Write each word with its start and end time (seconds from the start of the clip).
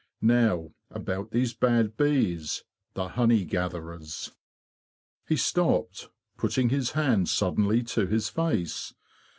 Now, 0.23 0.71
about 0.89 1.29
these 1.29 1.53
bad 1.53 1.95
bees, 1.95 2.63
the 2.95 3.09
honey 3.09 3.45
gatherers——"' 3.45 4.31
He 5.27 5.35
stopped, 5.37 6.09
putting 6.37 6.69
his 6.69 6.93
hand 6.93 7.29
suddenly 7.29 7.83
to 7.83 8.07
his 8.07 8.27
face. 8.27 8.95